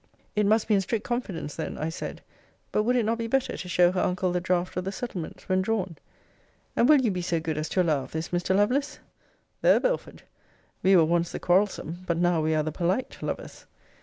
It 0.35 0.47
must 0.47 0.67
be 0.67 0.73
in 0.73 0.81
strict 0.81 1.03
confidence 1.03 1.55
then, 1.55 1.77
I 1.77 1.89
said. 1.89 2.23
But 2.71 2.81
would 2.81 2.95
it 2.95 3.05
not 3.05 3.19
be 3.19 3.27
better 3.27 3.55
to 3.55 3.69
show 3.69 3.91
her 3.91 3.99
uncle 4.01 4.31
the 4.31 4.41
draught 4.41 4.75
of 4.75 4.83
the 4.83 4.91
settlements, 4.91 5.47
when 5.47 5.61
drawn? 5.61 5.95
And 6.75 6.89
will 6.89 7.01
you 7.01 7.11
be 7.11 7.21
so 7.21 7.39
good 7.39 7.55
as 7.55 7.69
to 7.69 7.83
allow 7.83 8.01
of 8.01 8.11
this, 8.11 8.29
Mr. 8.29 8.55
Lovelace? 8.55 8.97
There, 9.61 9.79
Belford! 9.79 10.23
We 10.81 10.95
were 10.95 11.05
once 11.05 11.31
the 11.31 11.39
quarrelsome, 11.39 12.01
but 12.07 12.17
now 12.17 12.41
we 12.41 12.55
are 12.55 12.63
the 12.63 12.71
polite, 12.71 13.21
lovers. 13.21 13.67